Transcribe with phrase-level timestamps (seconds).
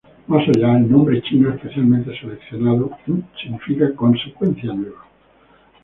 [0.25, 5.05] Más allá, el nombre chino especialmente seleccionado, 新达, significa "consecución nueva".